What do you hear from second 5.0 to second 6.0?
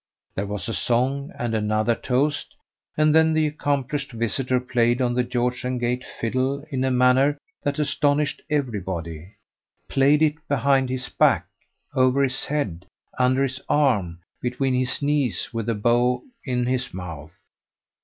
the "George and